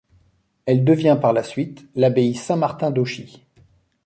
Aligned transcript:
Elle 0.65 0.83
devient 0.83 1.19
par 1.21 1.31
la 1.31 1.43
suite 1.43 1.87
l'abbaye 1.93 2.33
Saint-Martin-d'Auchy. 2.33 3.43